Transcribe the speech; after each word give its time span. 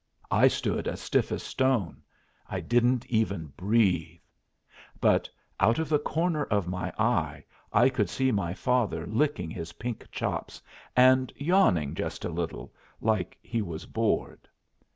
I 0.31 0.47
stood 0.47 0.87
as 0.87 0.99
stiff 0.99 1.31
as 1.31 1.43
stone. 1.43 2.01
I 2.49 2.59
didn't 2.59 3.05
even 3.05 3.53
breathe. 3.55 4.17
But 4.99 5.29
out 5.59 5.77
of 5.77 5.89
the 5.89 5.99
corner 5.99 6.45
of 6.45 6.67
my 6.67 6.91
eye 6.97 7.45
I 7.71 7.89
could 7.89 8.09
see 8.09 8.31
my 8.31 8.55
father 8.55 9.05
licking 9.05 9.51
his 9.51 9.73
pink 9.73 10.05
chops, 10.11 10.59
and 10.95 11.31
yawning 11.35 11.93
just 11.93 12.25
a 12.25 12.29
little, 12.29 12.73
like 12.99 13.37
he 13.43 13.61
was 13.61 13.85
bored. 13.85 14.47